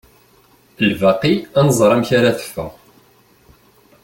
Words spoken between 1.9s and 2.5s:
amek ara